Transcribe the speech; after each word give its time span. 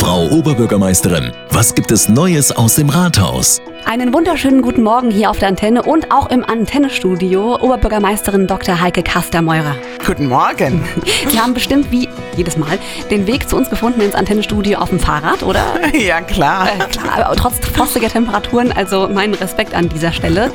Frau 0.00 0.24
Oberbürgermeisterin, 0.30 1.30
was 1.50 1.74
gibt 1.74 1.92
es 1.92 2.08
Neues 2.08 2.50
aus 2.52 2.76
dem 2.76 2.88
Rathaus? 2.88 3.60
Einen 3.84 4.14
wunderschönen 4.14 4.62
guten 4.62 4.82
Morgen 4.82 5.10
hier 5.10 5.28
auf 5.28 5.38
der 5.38 5.48
Antenne 5.48 5.82
und 5.82 6.10
auch 6.10 6.30
im 6.30 6.42
Antennestudio 6.42 7.60
Oberbürgermeisterin 7.60 8.46
Dr. 8.46 8.80
Heike 8.80 9.02
Kastermeurer. 9.02 9.76
Guten 10.06 10.28
Morgen. 10.28 10.82
Sie 11.28 11.38
haben 11.38 11.52
bestimmt 11.52 11.92
wie 11.92 12.08
jedes 12.34 12.56
Mal 12.56 12.78
den 13.10 13.26
Weg 13.26 13.46
zu 13.46 13.56
uns 13.58 13.68
gefunden 13.68 14.00
ins 14.00 14.14
Antennestudio 14.14 14.78
auf 14.78 14.88
dem 14.88 15.00
Fahrrad, 15.00 15.42
oder? 15.42 15.62
Ja, 15.92 16.22
klar. 16.22 16.68
Äh, 16.68 16.86
klar, 16.86 17.26
aber 17.26 17.36
trotz 17.36 17.58
frostiger 17.58 18.08
Temperaturen, 18.08 18.72
also 18.72 19.06
mein 19.06 19.34
Respekt 19.34 19.74
an 19.74 19.90
dieser 19.90 20.12
Stelle. 20.12 20.50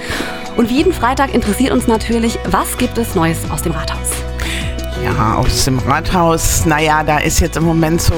Und 0.58 0.72
wie 0.72 0.78
jeden 0.78 0.92
Freitag 0.92 1.36
interessiert 1.36 1.72
uns 1.72 1.86
natürlich, 1.86 2.40
was 2.46 2.80
gibt 2.80 2.98
es 2.98 3.14
Neues 3.14 3.38
aus 3.52 3.62
dem 3.62 3.74
Rathaus? 3.74 4.10
Ja, 5.04 5.36
aus 5.36 5.66
dem 5.66 5.78
Rathaus, 5.80 6.66
naja, 6.66 7.04
da 7.04 7.18
ist 7.18 7.40
jetzt 7.40 7.58
im 7.58 7.64
Moment 7.64 8.02
so 8.02 8.14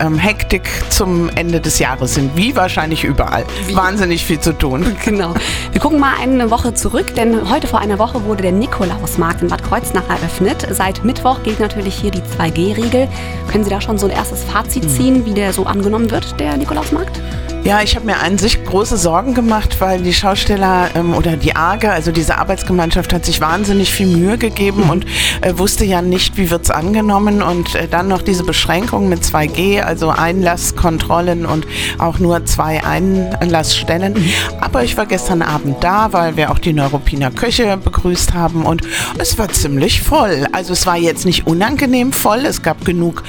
ähm, 0.00 0.18
Hektik 0.18 0.68
zum 0.88 1.28
Ende 1.30 1.60
des 1.60 1.78
Jahres 1.78 2.14
sind, 2.14 2.34
wie 2.36 2.56
wahrscheinlich 2.56 3.04
überall. 3.04 3.44
Wie? 3.66 3.76
Wahnsinnig 3.76 4.24
viel 4.24 4.40
zu 4.40 4.52
tun. 4.52 4.96
Genau. 5.04 5.34
Wir 5.72 5.80
gucken 5.80 5.98
mal 5.98 6.14
eine 6.22 6.50
Woche 6.50 6.74
zurück, 6.74 7.14
denn 7.16 7.50
heute 7.50 7.66
vor 7.66 7.80
einer 7.80 7.98
Woche 7.98 8.24
wurde 8.24 8.42
der 8.42 8.52
Nikolausmarkt 8.52 9.42
in 9.42 9.48
Bad 9.48 9.62
Kreuznach 9.62 10.08
eröffnet. 10.08 10.66
Seit 10.70 11.04
Mittwoch 11.04 11.42
gilt 11.42 11.60
natürlich 11.60 11.94
hier 11.96 12.12
die 12.12 12.20
2G-Regel. 12.20 13.08
Können 13.50 13.64
Sie 13.64 13.70
da 13.70 13.80
schon 13.80 13.98
so 13.98 14.06
ein 14.06 14.12
erstes 14.12 14.44
Fazit 14.44 14.88
ziehen, 14.88 15.26
wie 15.26 15.34
der 15.34 15.52
so 15.52 15.66
angenommen 15.66 16.10
wird, 16.10 16.38
der 16.38 16.56
Nikolausmarkt? 16.56 17.20
Ja, 17.64 17.80
ich 17.80 17.94
habe 17.94 18.06
mir 18.06 18.18
an 18.18 18.38
sich 18.38 18.64
große 18.64 18.96
Sorgen 18.96 19.34
gemacht, 19.34 19.80
weil 19.80 20.02
die 20.02 20.12
Schausteller 20.12 20.90
ähm, 20.96 21.14
oder 21.14 21.36
die 21.36 21.54
AGE, 21.54 21.92
also 21.92 22.10
diese 22.10 22.38
Arbeitsgemeinschaft, 22.38 23.12
hat 23.12 23.24
sich 23.24 23.40
wahnsinnig 23.40 23.92
viel 23.92 24.08
Mühe 24.08 24.36
gegeben 24.36 24.90
und 24.90 25.06
äh, 25.42 25.56
wusste 25.56 25.84
ja 25.84 26.02
nicht, 26.02 26.36
wie 26.36 26.50
wird's 26.50 26.70
angenommen. 26.70 27.40
Und 27.40 27.76
äh, 27.76 27.86
dann 27.86 28.08
noch 28.08 28.22
diese 28.22 28.42
Beschränkung 28.42 29.08
mit 29.08 29.20
2G, 29.20 29.80
also 29.80 30.08
Einlasskontrollen 30.08 31.46
und 31.46 31.68
auch 31.98 32.18
nur 32.18 32.44
zwei 32.46 32.82
Einlassstellen. 32.82 34.16
Aber 34.60 34.82
ich 34.82 34.96
war 34.96 35.06
gestern 35.06 35.40
Abend 35.40 35.76
da, 35.84 36.12
weil 36.12 36.36
wir 36.36 36.50
auch 36.50 36.58
die 36.58 36.72
Neuropiner 36.72 37.30
Köche 37.30 37.76
begrüßt 37.76 38.34
haben 38.34 38.66
und 38.66 38.82
es 39.18 39.38
war 39.38 39.48
ziemlich 39.50 40.02
voll. 40.02 40.48
Also 40.50 40.72
es 40.72 40.84
war 40.84 40.96
jetzt 40.96 41.24
nicht 41.26 41.46
unangenehm 41.46 42.10
voll, 42.10 42.44
es 42.44 42.62
gab 42.62 42.84
genug 42.84 43.22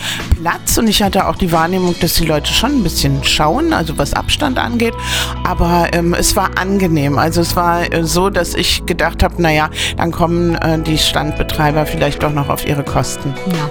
Platz 0.44 0.78
und 0.78 0.90
ich 0.90 1.02
hatte 1.02 1.26
auch 1.30 1.38
die 1.38 1.54
Wahrnehmung, 1.54 1.96
dass 2.02 2.16
die 2.16 2.26
Leute 2.26 2.52
schon 2.52 2.80
ein 2.80 2.84
bisschen 2.84 3.24
schauen, 3.24 3.72
also 3.72 3.98
was 3.98 4.14
Abstand 4.14 4.60
angeht. 4.60 4.94
Aber 5.46 5.88
ähm, 5.94 6.14
es 6.14 6.36
war 6.36 6.58
angenehm. 6.58 7.18
Also 7.18 7.40
es 7.40 7.56
war 7.56 7.90
äh, 7.94 8.04
so, 8.04 8.30
dass 8.30 8.54
ich 8.54 8.86
gedacht 8.86 9.24
habe, 9.24 9.42
naja, 9.42 9.70
dann 9.96 10.12
kommen 10.12 10.56
äh, 10.56 10.80
die 10.80 10.98
Standbetreiber 10.98 11.86
vielleicht 11.86 12.24
doch 12.24 12.34
noch 12.34 12.50
auf 12.50 12.68
ihre 12.68 12.84
Kosten. 12.84 13.34
Ja. 13.48 13.70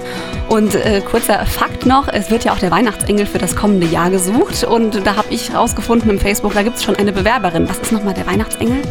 Und 0.49 0.73
äh, 0.73 1.01
kurzer 1.01 1.45
Fakt 1.45 1.85
noch, 1.85 2.07
es 2.07 2.31
wird 2.31 2.43
ja 2.43 2.53
auch 2.53 2.59
der 2.59 2.71
Weihnachtsengel 2.71 3.27
für 3.27 3.37
das 3.37 3.55
kommende 3.55 3.85
Jahr 3.85 4.09
gesucht. 4.09 4.63
Und 4.63 5.05
da 5.05 5.15
habe 5.15 5.27
ich 5.29 5.53
rausgefunden 5.53 6.09
im 6.09 6.19
Facebook, 6.19 6.55
da 6.55 6.63
gibt 6.63 6.77
es 6.77 6.83
schon 6.83 6.95
eine 6.95 7.11
Bewerberin. 7.11 7.69
Was 7.69 7.77
ist 7.77 7.91
nochmal 7.91 8.15
der 8.15 8.25
Weihnachtsengel? 8.25 8.81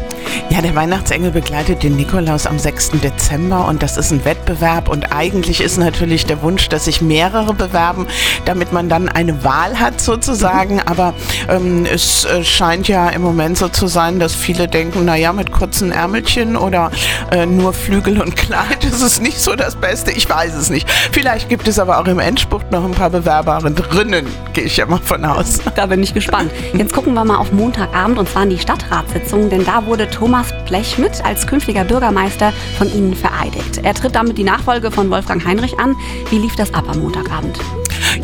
Ja, 0.51 0.61
der 0.61 0.75
Weihnachtsengel 0.75 1.31
begleitet 1.31 1.83
den 1.83 1.97
Nikolaus 1.97 2.47
am 2.47 2.59
6. 2.59 2.91
Dezember 3.03 3.67
und 3.67 3.83
das 3.83 3.97
ist 3.97 4.13
ein 4.13 4.25
Wettbewerb. 4.25 4.89
Und 4.89 5.13
eigentlich 5.13 5.61
ist 5.61 5.79
natürlich 5.79 6.27
der 6.27 6.43
Wunsch, 6.43 6.69
dass 6.69 6.85
sich 6.85 7.01
mehrere 7.01 7.55
bewerben, 7.55 8.07
damit 8.45 8.73
man 8.73 8.89
dann 8.89 9.09
eine 9.09 9.45
Wahl 9.45 9.81
hat 9.81 10.01
sozusagen. 10.01 10.81
Aber 10.81 11.15
ähm, 11.49 11.87
es 11.87 12.25
äh, 12.25 12.45
scheint 12.45 12.89
ja 12.89 13.09
im 13.09 13.23
Moment 13.23 13.59
so 13.59 13.69
zu 13.69 13.87
sein, 13.87 14.19
dass 14.19 14.35
viele 14.35 14.69
denken, 14.69 15.05
naja, 15.05 15.33
mit 15.33 15.53
kurzen 15.53 15.93
Ärmelchen 15.93 16.57
oder 16.57 16.91
äh, 17.31 17.47
nur 17.47 17.73
Flügel 17.73 18.21
und 18.21 18.37
Kleid 18.37 18.85
ist 18.91 19.03
es 19.03 19.21
nicht 19.21 19.41
so 19.41 19.57
das 19.57 19.77
Beste. 19.77 20.13
Ich 20.13 20.29
weiß 20.29 20.55
es 20.55 20.71
nicht. 20.71 20.89
Vielleicht 21.13 21.49
gibt 21.49 21.69
es 21.69 21.79
aber 21.79 21.99
auch 21.99 22.07
im 22.07 22.19
Endspurt 22.19 22.71
noch 22.71 22.85
ein 22.85 22.93
paar 22.93 23.11
Bewerberinnen 23.11 23.75
drinnen, 23.75 24.27
gehe 24.53 24.65
ich 24.65 24.77
ja 24.77 24.87
mal 24.87 25.01
von 25.03 25.25
aus. 25.25 25.61
Da 25.75 25.87
bin 25.87 26.03
ich 26.03 26.15
gespannt. 26.15 26.51
Jetzt 26.75 26.93
gucken 26.93 27.15
wir 27.15 27.25
mal 27.25 27.37
auf 27.37 27.53
Montagabend 27.53 28.19
und 28.19 28.29
zwar 28.29 28.45
in 28.45 28.51
die 28.51 28.59
Stadtratssitzung, 28.59 29.51
denn 29.51 29.65
da 29.65 29.87
wurde 29.87 30.09
Thomas 30.23 30.55
Blechschmidt 30.69 31.21
als 31.25 31.49
künftiger 31.49 31.83
Bürgermeister 31.83 32.53
von 32.79 32.87
Ihnen 32.95 33.13
vereidigt. 33.13 33.81
Er 33.83 33.93
tritt 33.93 34.15
damit 34.15 34.39
die 34.39 34.45
Nachfolge 34.45 34.93
von 34.93 35.11
Wolfgang 35.11 35.45
Heinrich 35.45 35.81
an. 35.81 35.97
Wie 36.31 36.39
lief 36.39 36.55
das 36.55 36.73
ab 36.73 36.85
am 36.89 37.01
Montagabend? 37.01 37.59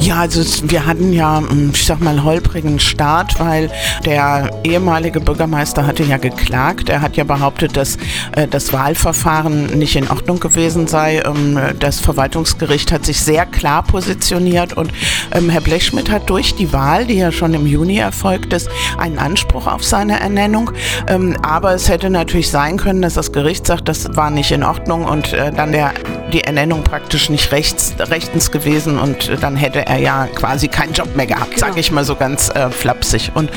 Ja, 0.09 0.21
also 0.21 0.41
wir 0.71 0.87
hatten 0.87 1.13
ja, 1.13 1.43
hm, 1.47 1.73
ich 1.75 1.85
sag 1.85 2.01
mal, 2.01 2.25
holprigen 2.25 2.79
Start, 2.79 3.39
weil 3.41 3.71
der 4.07 4.49
ehemalige 4.65 5.21
Bürgermeister 5.21 5.87
hatte 5.87 6.03
ja 6.03 6.17
geklagt. 6.17 6.89
Er 6.89 7.03
hat 7.03 7.19
ja 7.19 7.25
behauptet, 7.25 7.77
dass 7.77 7.99
äh, 8.35 8.49
das 8.49 8.73
Wahlverfahren 8.73 9.67
nicht 9.79 9.97
in 9.97 10.09
Ordnung 10.09 10.41
gewesen 10.41 10.87
sei. 10.87 11.21
Ähm, 11.27 11.61
das 11.79 12.01
Verwaltungsgericht 12.01 12.91
hat 12.91 13.05
sich 13.05 13.21
sehr 13.21 13.45
klar 13.45 13.83
positioniert 13.83 14.73
und 14.73 14.91
ähm, 15.33 15.51
Herr 15.51 15.61
Blechschmidt 15.61 16.11
hat 16.11 16.31
durch 16.31 16.55
die 16.55 16.73
Wahl, 16.73 17.05
die 17.05 17.19
ja 17.19 17.31
schon 17.31 17.53
im 17.53 17.67
Juni 17.67 17.99
erfolgt 17.99 18.55
ist, 18.55 18.71
einen 18.97 19.19
Anspruch 19.19 19.67
auf 19.67 19.85
seine 19.85 20.21
Ernennung. 20.21 20.71
Ähm, 21.07 21.37
aber 21.43 21.75
es 21.75 21.91
hätte 21.91 22.09
natürlich 22.09 22.51
sein 22.51 22.79
können, 22.79 23.03
dass 23.03 23.13
das 23.13 23.31
Gericht 23.31 23.67
sagt, 23.67 23.91
das 23.91 24.17
war 24.17 24.31
nicht 24.31 24.53
in 24.53 24.63
Ordnung 24.63 25.05
und 25.05 25.35
äh, 25.35 25.53
dann 25.53 25.73
der, 25.73 25.93
die 26.33 26.45
Ernennung 26.45 26.83
praktisch 26.83 27.29
nicht 27.29 27.53
rechts, 27.53 27.95
rechtens 27.99 28.51
gewesen 28.51 28.97
und 28.97 29.29
äh, 29.29 29.37
dann 29.37 29.55
hätte 29.55 29.85
er 29.85 29.98
ja 29.99 30.27
quasi 30.35 30.69
keinen 30.69 30.93
Job 30.93 31.15
mehr 31.17 31.27
gehabt, 31.27 31.55
genau. 31.55 31.67
sage 31.67 31.81
ich 31.81 31.91
mal 31.93 32.05
so 32.05 32.17
ganz 32.17 32.51
äh, 32.51 32.71
flapsig. 32.71 33.33
Und 33.35 33.51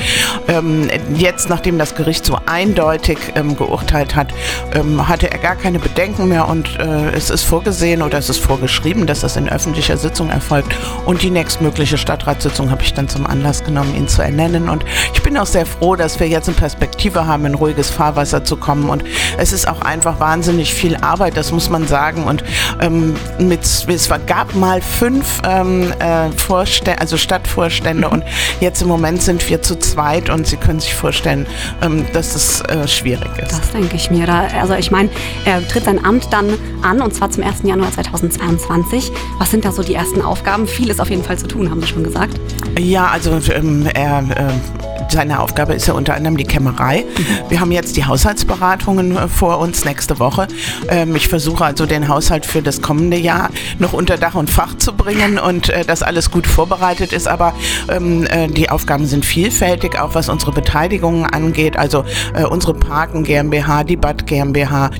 ähm, 0.48 0.88
jetzt, 1.14 1.48
nachdem 1.48 1.78
das 1.78 1.94
Gericht 1.94 2.24
so 2.24 2.38
eindeutig 2.46 3.18
ähm, 3.34 3.56
geurteilt 3.56 4.14
hat, 4.14 4.28
ähm, 4.74 5.08
hatte 5.08 5.30
er 5.30 5.38
gar 5.38 5.56
keine 5.56 5.78
Bedenken 5.78 6.28
mehr 6.28 6.48
und 6.48 6.78
äh, 6.78 7.10
es 7.10 7.30
ist 7.30 7.44
vorgesehen 7.44 8.02
oder 8.02 8.18
es 8.18 8.28
ist 8.28 8.38
vorgeschrieben, 8.38 9.06
dass 9.06 9.20
das 9.20 9.36
in 9.36 9.48
öffentlicher 9.48 9.96
Sitzung 9.96 10.30
erfolgt. 10.30 10.74
Und 11.06 11.22
die 11.22 11.30
nächstmögliche 11.30 11.98
Stadtratssitzung 11.98 12.70
habe 12.70 12.82
ich 12.82 12.94
dann 12.94 13.08
zum 13.08 13.26
Anlass 13.26 13.64
genommen, 13.64 13.94
ihn 13.94 14.08
zu 14.08 14.22
ernennen. 14.22 14.68
Und 14.68 14.84
ich 15.14 15.22
bin 15.22 15.36
auch 15.36 15.46
sehr 15.46 15.66
froh, 15.66 15.96
dass 15.96 16.20
wir 16.20 16.28
jetzt 16.28 16.48
eine 16.48 16.56
Perspektive 16.56 17.26
haben, 17.26 17.46
in 17.46 17.54
ruhiges 17.54 17.90
Fahrwasser 17.90 18.44
zu 18.44 18.56
kommen. 18.56 18.88
Und 18.88 19.04
es 19.38 19.52
ist 19.52 19.68
auch 19.68 19.82
einfach 19.82 20.20
wahnsinnig 20.20 20.74
viel 20.74 20.96
Arbeit, 20.96 21.36
das 21.36 21.52
muss 21.52 21.70
man 21.70 21.86
sagen. 21.86 22.24
Und 22.24 22.44
ähm, 22.80 23.14
mit, 23.38 23.60
es 23.62 24.08
gab 24.26 24.54
mal 24.54 24.80
fünf 24.80 25.40
ähm, 25.44 25.92
äh, 25.98 26.30
Vorstände, 26.32 27.00
also 27.00 27.16
Stadtvorstände 27.16 28.08
und 28.08 28.24
jetzt 28.60 28.82
im 28.82 28.88
Moment 28.88 29.22
sind 29.22 29.48
wir 29.48 29.62
zu 29.62 29.78
zweit 29.78 30.30
und 30.30 30.46
Sie 30.46 30.56
können 30.56 30.80
sich 30.80 30.94
vorstellen, 30.94 31.46
ähm, 31.82 32.04
dass 32.12 32.34
es 32.34 32.60
äh, 32.62 32.86
schwierig 32.88 33.30
ist. 33.38 33.52
Das 33.52 33.70
denke 33.72 33.96
ich 33.96 34.10
mir. 34.10 34.26
Da, 34.26 34.46
also 34.60 34.74
ich 34.74 34.90
meine, 34.90 35.08
er 35.44 35.66
tritt 35.66 35.84
sein 35.84 36.04
Amt 36.04 36.32
dann 36.32 36.46
an 36.82 37.00
und 37.00 37.14
zwar 37.14 37.30
zum 37.30 37.44
1. 37.44 37.62
Januar 37.64 37.92
2022. 37.92 39.10
Was 39.38 39.50
sind 39.50 39.64
da 39.64 39.72
so 39.72 39.82
die 39.82 39.94
ersten 39.94 40.22
Aufgaben? 40.22 40.66
Viel 40.66 40.90
ist 40.90 41.00
auf 41.00 41.10
jeden 41.10 41.24
Fall 41.24 41.38
zu 41.38 41.46
tun, 41.46 41.70
haben 41.70 41.80
Sie 41.80 41.88
schon 41.88 42.04
gesagt. 42.04 42.40
Ja, 42.78 43.06
also 43.06 43.38
ähm, 43.52 43.86
er 43.94 44.18
äh, 44.18 44.91
seine 45.12 45.40
Aufgabe 45.40 45.74
ist 45.74 45.86
ja 45.86 45.94
unter 45.94 46.14
anderem 46.14 46.38
die 46.38 46.44
Kämmerei. 46.44 47.04
Wir 47.50 47.60
haben 47.60 47.70
jetzt 47.70 47.96
die 47.96 48.04
Haushaltsberatungen 48.06 49.16
äh, 49.16 49.28
vor 49.28 49.58
uns 49.58 49.84
nächste 49.84 50.18
Woche. 50.18 50.48
Ähm, 50.88 51.14
ich 51.14 51.28
versuche 51.28 51.64
also 51.64 51.84
den 51.84 52.08
Haushalt 52.08 52.46
für 52.46 52.62
das 52.62 52.80
kommende 52.80 53.18
Jahr 53.18 53.50
noch 53.78 53.92
unter 53.92 54.16
Dach 54.16 54.34
und 54.34 54.50
Fach 54.50 54.76
zu 54.78 54.94
bringen 54.94 55.38
und 55.38 55.68
äh, 55.68 55.84
dass 55.84 56.02
alles 56.02 56.30
gut 56.30 56.46
vorbereitet 56.46 57.12
ist. 57.12 57.28
Aber 57.28 57.52
ähm, 57.90 58.26
äh, 58.30 58.48
die 58.48 58.70
Aufgaben 58.70 59.06
sind 59.06 59.24
vielfältig, 59.26 59.98
auch 60.00 60.14
was 60.14 60.30
unsere 60.30 60.52
Beteiligungen 60.52 61.26
angeht. 61.26 61.76
Also 61.76 62.04
unsere 62.48 62.74
Parken 62.74 63.24
GmbH, 63.24 63.84
die 63.84 63.96
Bad 63.96 64.26
GmbH. 64.26 64.90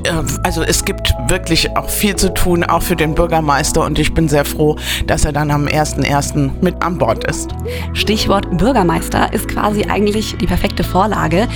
also 0.42 0.62
es 0.62 0.84
gibt 0.84 1.14
wirklich 1.28 1.74
auch 1.76 1.88
viel 1.88 2.16
zu 2.16 2.34
tun, 2.34 2.64
auch 2.64 2.82
für 2.82 2.96
den 2.96 3.14
Bürgermeister. 3.14 3.82
Und 3.84 3.98
ich 3.98 4.12
bin 4.12 4.28
sehr 4.28 4.44
froh, 4.44 4.76
dass 5.06 5.24
er 5.24 5.32
dann 5.32 5.50
am 5.50 5.66
1.1. 5.66 6.50
mit 6.60 6.82
an 6.82 6.98
Bord 6.98 7.24
ist. 7.24 7.50
Stichwort 7.94 8.58
Bürgermeister 8.58 9.32
ist 9.32 9.48
quasi 9.48 9.84
eigentlich 9.84 10.01
die 10.10 10.46
perfekte 10.46 10.84
Vorlage. 10.84 11.48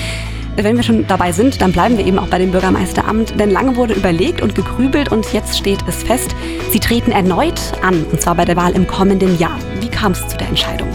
Wenn 0.57 0.77
wir 0.77 0.83
schon 0.83 1.07
dabei 1.07 1.33
sind, 1.33 1.61
dann 1.61 1.73
bleiben 1.73 1.99
wir 1.99 2.07
eben 2.07 2.19
auch 2.19 2.29
bei 2.29 2.39
dem 2.39 2.51
Bürgermeisteramt, 2.51 3.39
denn 3.39 3.51
lange 3.51 3.77
wurde 3.77 3.95
überlegt 3.95 4.41
und 4.41 4.55
gegrübelt 4.55 5.13
und 5.13 5.31
jetzt 5.33 5.59
steht 5.59 5.81
es 5.87 6.03
fest, 6.03 6.35
Sie 6.71 6.81
treten 6.81 7.13
erneut 7.13 7.61
an, 7.83 8.05
und 8.11 8.21
zwar 8.21 8.35
bei 8.35 8.45
der 8.45 8.57
Wahl 8.57 8.73
im 8.73 8.87
kommenden 8.87 9.39
Jahr. 9.39 9.59
Wie 9.81 9.89
kam 9.89 10.13
es 10.13 10.27
zu 10.27 10.37
der 10.37 10.49
Entscheidung? 10.49 10.89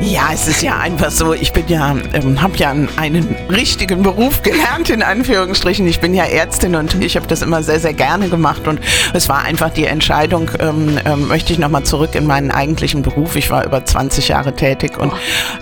Ja, 0.00 0.30
es 0.32 0.48
ist 0.48 0.62
ja 0.62 0.78
einfach 0.78 1.10
so, 1.10 1.32
ich 1.32 1.52
bin 1.52 1.64
ja, 1.68 1.96
ähm, 2.12 2.42
habe 2.42 2.56
ja 2.56 2.70
einen 2.70 3.36
richtigen 3.50 4.02
Beruf 4.02 4.42
gelernt, 4.42 4.90
in 4.90 5.02
Anführungsstrichen. 5.02 5.86
Ich 5.86 6.00
bin 6.00 6.14
ja 6.14 6.24
Ärztin 6.24 6.74
und 6.74 7.02
ich 7.02 7.16
habe 7.16 7.26
das 7.26 7.42
immer 7.42 7.62
sehr, 7.62 7.80
sehr 7.80 7.94
gerne 7.94 8.28
gemacht 8.28 8.66
und 8.68 8.80
es 9.12 9.28
war 9.28 9.42
einfach 9.42 9.70
die 9.70 9.86
Entscheidung, 9.86 10.50
ähm, 10.58 10.98
ähm, 11.04 11.28
möchte 11.28 11.52
ich 11.52 11.58
nochmal 11.58 11.84
zurück 11.84 12.14
in 12.14 12.26
meinen 12.26 12.50
eigentlichen 12.50 13.02
Beruf. 13.02 13.36
Ich 13.36 13.50
war 13.50 13.64
über 13.64 13.84
20 13.84 14.28
Jahre 14.28 14.54
tätig 14.54 14.98
und 14.98 15.12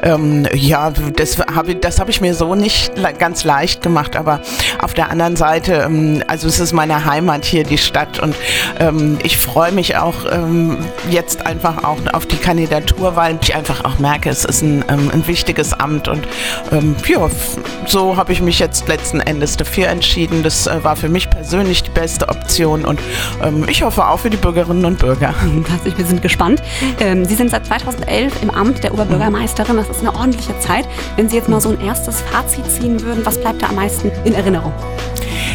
ähm, 0.02 0.46
ja, 0.55 0.90
das 0.90 1.38
habe 1.38 1.76
das 1.76 2.00
hab 2.00 2.08
ich 2.08 2.20
mir 2.20 2.35
so 2.35 2.55
nicht 2.55 2.93
ganz 3.19 3.44
leicht 3.44 3.82
gemacht, 3.82 4.17
aber 4.17 4.40
auf 4.81 4.94
der 4.94 5.11
anderen 5.11 5.37
Seite, 5.37 5.85
ähm, 5.87 6.23
also 6.26 6.49
es 6.49 6.58
ist 6.58 6.73
meine 6.73 7.05
Heimat 7.05 7.44
hier, 7.44 7.64
die 7.64 7.78
Stadt 7.78 8.19
und 8.19 8.35
ähm, 8.81 9.19
ich 9.23 9.37
freue 9.37 9.73
mich 9.73 9.96
auch 9.96 10.12
jetzt 11.11 11.46
einfach 11.46 11.85
auch 11.85 11.99
auf 12.12 12.26
die 12.26 12.37
Kandidatur, 12.37 13.17
weil 13.17 13.38
ich 13.43 13.55
einfach 13.55 13.85
auch 13.85 13.99
merke, 13.99 14.22
merke, 14.23 14.31
es 14.31 14.45
ist 14.45 14.63
ein, 14.63 14.85
ähm, 14.89 15.11
ein 15.13 15.27
wichtiges 15.27 15.73
Amt 15.73 16.09
und 16.09 16.27
ähm, 16.71 16.95
ja, 17.07 17.29
so 17.87 18.17
habe 18.17 18.33
ich 18.33 18.41
mich 18.41 18.59
jetzt 18.59 18.89
letzten 18.89 19.21
Endes 19.21 19.57
dafür 19.57 19.89
entschieden. 19.89 20.43
Das 20.43 20.67
äh, 20.67 20.83
war 20.85 20.97
für 20.97 21.09
mich 21.09 21.29
persönlich 21.29 21.83
die 21.83 21.91
beste 21.91 22.29
Option 22.29 22.85
und 22.85 23.01
ähm, 23.43 23.67
ich 23.69 23.83
hoffe 23.83 24.07
auch 24.07 24.21
für 24.21 24.31
die 24.31 24.37
Bürgerinnen 24.37 24.85
und 24.85 24.99
Bürger. 24.99 25.35
Wir 25.97 26.07
sind 26.07 26.23
gespannt. 26.23 26.63
Ähm, 27.01 27.25
Sie 27.25 27.35
sind 27.35 27.51
seit 27.51 27.67
2011 27.67 28.43
im 28.43 28.51
Amt 28.51 28.85
der 28.85 28.95
Oberbürgermeisterin. 28.95 29.77
Das 29.77 29.89
ist 29.89 30.01
eine 30.01 30.15
ordentliche 30.15 30.59
Zeit. 30.61 30.87
Wenn 31.17 31.29
Sie 31.29 31.37
jetzt 31.37 31.49
mal 31.49 31.61
so 31.61 31.71
ein 31.71 31.81
erstes 31.81 32.21
Fazit 32.21 32.71
ziehen 32.71 33.03
würden, 33.03 33.25
was 33.25 33.41
bleibt 33.41 33.63
da 33.63 33.69
am 33.69 33.77
meisten 33.77 34.11
in 34.25 34.35
Erinnerung? 34.35 34.73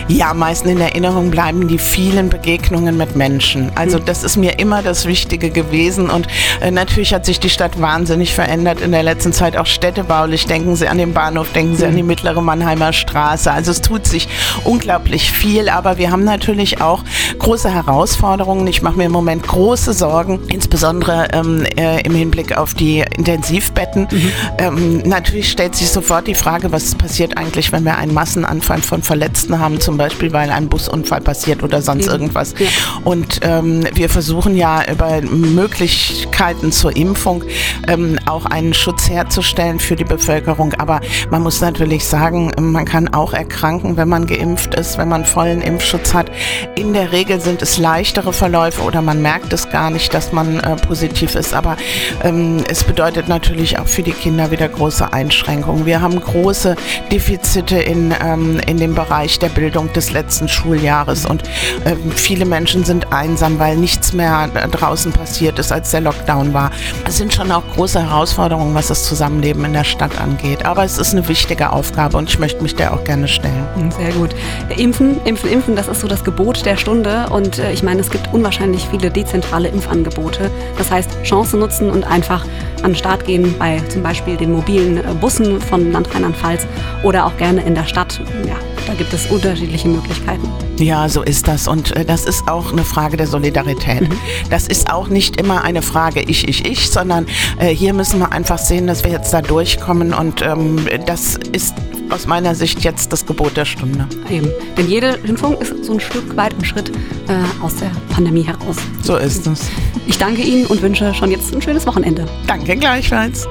Ja, 0.07 0.31
am 0.31 0.39
meisten 0.39 0.69
in 0.69 0.79
Erinnerung 0.79 1.31
bleiben 1.31 1.67
die 1.67 1.77
vielen 1.77 2.29
Begegnungen 2.29 2.97
mit 2.97 3.15
Menschen. 3.15 3.71
Also 3.75 3.99
das 3.99 4.23
ist 4.23 4.37
mir 4.37 4.59
immer 4.59 4.81
das 4.81 5.05
Wichtige 5.05 5.49
gewesen 5.49 6.09
und 6.09 6.27
äh, 6.61 6.71
natürlich 6.71 7.13
hat 7.13 7.25
sich 7.25 7.39
die 7.39 7.49
Stadt 7.49 7.81
wahnsinnig 7.81 8.33
verändert 8.33 8.81
in 8.81 8.91
der 8.91 9.03
letzten 9.03 9.33
Zeit, 9.33 9.57
auch 9.57 9.65
städtebaulich. 9.65 10.45
Denken 10.45 10.75
Sie 10.75 10.87
an 10.87 10.97
den 10.97 11.13
Bahnhof, 11.13 11.51
denken 11.51 11.75
Sie 11.75 11.85
an 11.85 11.95
die 11.95 12.03
mittlere 12.03 12.41
Mannheimer 12.41 12.93
Straße. 12.93 13.51
Also 13.51 13.71
es 13.71 13.81
tut 13.81 14.05
sich 14.07 14.27
unglaublich 14.63 15.31
viel, 15.31 15.69
aber 15.69 15.97
wir 15.97 16.11
haben 16.11 16.23
natürlich 16.23 16.81
auch 16.81 17.03
große 17.39 17.69
Herausforderungen. 17.69 18.67
Ich 18.67 18.81
mache 18.81 18.97
mir 18.97 19.05
im 19.05 19.11
Moment 19.11 19.47
große 19.47 19.93
Sorgen, 19.93 20.39
insbesondere 20.47 21.27
ähm, 21.33 21.65
äh, 21.77 22.01
im 22.01 22.15
Hinblick 22.15 22.57
auf 22.57 22.73
die 22.73 23.03
Intensivbetten. 23.17 24.07
Mhm. 24.11 24.31
Ähm, 24.57 24.97
natürlich 25.05 25.51
stellt 25.51 25.75
sich 25.75 25.89
sofort 25.89 26.27
die 26.27 26.35
Frage, 26.35 26.71
was 26.71 26.95
passiert 26.95 27.37
eigentlich, 27.37 27.71
wenn 27.71 27.83
wir 27.83 27.97
einen 27.97 28.13
Massenanfall 28.13 28.81
von 28.81 29.03
Verletzten 29.03 29.59
haben, 29.59 29.76
zum 29.79 29.97
Beispiel 29.97 30.33
weil 30.33 30.49
ein 30.49 30.69
Busunfall 30.69 31.21
passiert 31.21 31.63
oder 31.63 31.81
sonst 31.81 32.07
irgendwas. 32.07 32.53
Ja. 32.57 32.67
Und 33.03 33.39
ähm, 33.43 33.85
wir 33.93 34.09
versuchen 34.09 34.55
ja 34.55 34.83
über 34.91 35.21
Möglichkeiten 35.21 36.71
zur 36.71 36.95
Impfung 36.95 37.43
ähm, 37.87 38.19
auch 38.25 38.45
einen 38.45 38.73
Schutz 38.73 39.09
herzustellen 39.09 39.79
für 39.79 39.95
die 39.95 40.03
Bevölkerung. 40.03 40.73
Aber 40.75 41.01
man 41.29 41.43
muss 41.43 41.61
natürlich 41.61 42.05
sagen, 42.05 42.51
man 42.59 42.85
kann 42.85 43.13
auch 43.13 43.33
erkranken, 43.33 43.97
wenn 43.97 44.09
man 44.09 44.27
geimpft 44.27 44.75
ist, 44.75 44.97
wenn 44.97 45.09
man 45.09 45.25
vollen 45.25 45.61
Impfschutz 45.61 46.13
hat. 46.13 46.31
In 46.75 46.93
der 46.93 47.11
Regel 47.11 47.39
sind 47.39 47.61
es 47.61 47.77
leichtere 47.77 48.33
Verläufe 48.33 48.81
oder 48.81 49.01
man 49.01 49.21
merkt 49.21 49.53
es 49.53 49.69
gar 49.69 49.89
nicht, 49.89 50.13
dass 50.13 50.31
man 50.31 50.59
äh, 50.59 50.75
positiv 50.75 51.35
ist. 51.35 51.53
Aber 51.53 51.77
ähm, 52.23 52.63
es 52.69 52.83
bedeutet 52.83 53.27
natürlich 53.27 53.79
auch 53.79 53.87
für 53.87 54.03
die 54.03 54.11
Kinder 54.11 54.51
wieder 54.51 54.67
große 54.67 55.13
Einschränkungen. 55.13 55.85
Wir 55.85 56.01
haben 56.01 56.19
große 56.19 56.75
Defizite 57.11 57.77
in, 57.77 58.13
ähm, 58.23 58.59
in 58.67 58.77
dem 58.77 58.95
Bereich 58.95 59.39
der 59.39 59.49
Bildung 59.49 59.66
des 59.71 60.11
letzten 60.11 60.47
Schuljahres. 60.47 61.25
Und 61.25 61.43
äh, 61.85 61.95
viele 62.15 62.45
Menschen 62.45 62.83
sind 62.83 63.11
einsam, 63.13 63.59
weil 63.59 63.77
nichts 63.77 64.13
mehr 64.13 64.47
draußen 64.47 65.11
passiert 65.11 65.59
ist, 65.59 65.71
als 65.71 65.91
der 65.91 66.01
Lockdown 66.01 66.53
war. 66.53 66.71
Es 67.07 67.17
sind 67.17 67.33
schon 67.33 67.51
auch 67.51 67.63
große 67.75 68.01
Herausforderungen, 68.01 68.73
was 68.75 68.87
das 68.87 69.03
Zusammenleben 69.03 69.65
in 69.65 69.73
der 69.73 69.83
Stadt 69.83 70.19
angeht. 70.19 70.65
Aber 70.65 70.83
es 70.83 70.97
ist 70.97 71.13
eine 71.13 71.27
wichtige 71.27 71.71
Aufgabe 71.71 72.17
und 72.17 72.29
ich 72.29 72.39
möchte 72.39 72.61
mich 72.61 72.75
der 72.75 72.93
auch 72.93 73.03
gerne 73.03 73.27
stellen. 73.27 73.67
Hm, 73.75 73.91
sehr 73.91 74.11
gut. 74.11 74.31
Impfen, 74.75 75.19
impfen, 75.25 75.49
impfen, 75.49 75.75
das 75.75 75.87
ist 75.87 76.01
so 76.01 76.07
das 76.07 76.23
Gebot 76.23 76.65
der 76.65 76.77
Stunde. 76.77 77.27
Und 77.29 77.59
äh, 77.59 77.71
ich 77.71 77.83
meine, 77.83 78.01
es 78.01 78.09
gibt 78.09 78.33
unwahrscheinlich 78.33 78.87
viele 78.89 79.11
dezentrale 79.11 79.67
Impfangebote. 79.67 80.49
Das 80.77 80.91
heißt, 80.91 81.09
Chance 81.23 81.57
nutzen 81.57 81.89
und 81.89 82.03
einfach 82.03 82.45
an 82.83 82.91
den 82.91 82.95
Start 82.95 83.25
gehen 83.25 83.55
bei 83.57 83.79
zum 83.89 84.03
Beispiel 84.03 84.37
den 84.37 84.51
mobilen 84.51 84.97
äh, 84.97 85.13
Bussen 85.19 85.59
von 85.61 85.91
Land 85.91 86.13
Rheinland-Pfalz 86.13 86.67
oder 87.03 87.25
auch 87.25 87.35
gerne 87.37 87.61
in 87.61 87.75
der 87.75 87.85
Stadt. 87.85 88.21
Ja, 88.45 88.55
da 88.87 88.93
gibt 88.93 89.13
es 89.13 89.27
unterschiedliche 89.27 89.87
Möglichkeiten. 89.89 90.47
Ja, 90.79 91.09
so 91.09 91.21
ist 91.21 91.47
das. 91.47 91.67
Und 91.67 91.95
äh, 91.95 92.05
das 92.05 92.25
ist 92.25 92.47
auch 92.47 92.71
eine 92.71 92.83
Frage 92.83 93.17
der 93.17 93.27
Solidarität. 93.27 94.01
Mhm. 94.01 94.17
Das 94.49 94.67
ist 94.67 94.89
auch 94.91 95.09
nicht 95.09 95.39
immer 95.39 95.63
eine 95.63 95.81
Frage 95.81 96.21
ich, 96.21 96.47
ich, 96.47 96.65
ich, 96.65 96.89
sondern 96.89 97.25
äh, 97.59 97.67
hier 97.67 97.93
müssen 97.93 98.19
wir 98.19 98.31
einfach 98.31 98.57
sehen, 98.57 98.87
dass 98.87 99.03
wir 99.03 99.11
jetzt 99.11 99.33
da 99.33 99.41
durchkommen. 99.41 100.13
Und 100.13 100.41
ähm, 100.41 100.79
das 101.05 101.35
ist 101.51 101.75
aus 102.09 102.27
meiner 102.27 102.55
Sicht 102.55 102.83
jetzt 102.83 103.11
das 103.11 103.25
Gebot 103.25 103.57
der 103.57 103.65
Stunde. 103.65 104.07
Eben. 104.29 104.49
Denn 104.77 104.87
jede 104.87 105.19
Impfung 105.25 105.57
ist 105.59 105.83
so 105.83 105.93
ein 105.93 105.99
Stück 105.99 106.37
weit 106.37 106.53
ein 106.57 106.63
Schritt 106.63 106.89
äh, 106.89 107.63
aus 107.63 107.75
der 107.75 107.91
Pandemie 108.13 108.43
heraus. 108.43 108.77
So 109.03 109.17
ist 109.17 109.45
es. 109.47 109.69
Ich 110.05 110.17
danke 110.17 110.41
Ihnen 110.41 110.65
und 110.67 110.81
wünsche 110.81 111.13
schon 111.13 111.31
jetzt 111.31 111.53
ein 111.53 111.61
schönes 111.61 111.85
Wochenende. 111.85 112.25
Danke 112.47 112.77
gleichfalls. 112.77 113.47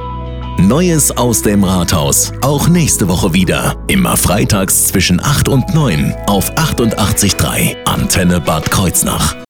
Neues 0.58 1.14
aus 1.16 1.42
dem 1.42 1.64
Rathaus. 1.64 2.32
Auch 2.40 2.68
nächste 2.68 3.08
Woche 3.08 3.34
wieder. 3.34 3.76
Immer 3.88 4.16
freitags 4.16 4.86
zwischen 4.86 5.22
8 5.22 5.48
und 5.48 5.74
9 5.74 6.14
auf 6.26 6.50
88.3 6.54 7.76
Antenne 7.84 8.40
Bad 8.40 8.70
Kreuznach. 8.70 9.36